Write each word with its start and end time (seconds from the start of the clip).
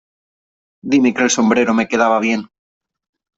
Dime 0.93 1.11
que 1.19 1.21
el 1.25 1.29
sombrero 1.29 1.75
me 1.75 1.87
quedaba 1.87 2.19
bien. 2.19 2.49